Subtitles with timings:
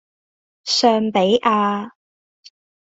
[0.63, 1.91] 尚比亞